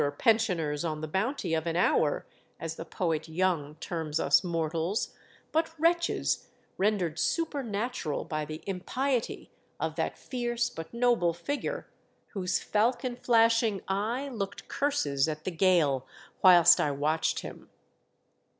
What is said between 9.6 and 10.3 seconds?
of that